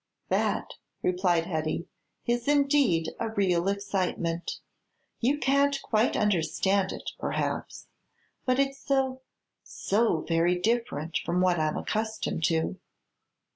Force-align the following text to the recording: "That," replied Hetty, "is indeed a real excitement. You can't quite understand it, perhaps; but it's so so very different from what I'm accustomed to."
"That," 0.29 0.71
replied 1.03 1.45
Hetty, 1.45 1.87
"is 2.25 2.47
indeed 2.47 3.11
a 3.19 3.29
real 3.29 3.67
excitement. 3.67 4.53
You 5.19 5.37
can't 5.37 5.79
quite 5.83 6.17
understand 6.17 6.91
it, 6.91 7.11
perhaps; 7.19 7.85
but 8.43 8.57
it's 8.57 8.79
so 8.79 9.21
so 9.63 10.21
very 10.27 10.57
different 10.57 11.19
from 11.23 11.39
what 11.39 11.59
I'm 11.59 11.77
accustomed 11.77 12.43
to." 12.45 12.77